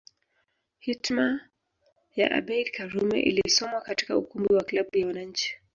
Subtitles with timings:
[0.79, 1.49] Hitma
[2.15, 5.55] ya Abeid Karume ilisomwa katika ukumbi wa klabu ya wananchi